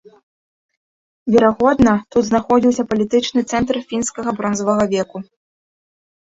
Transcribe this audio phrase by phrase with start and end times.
[1.35, 5.17] Верагодна, тут знаходзіўся палітычны цэнтр фінскага бронзавага веку.